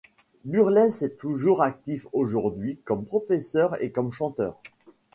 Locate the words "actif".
1.61-2.07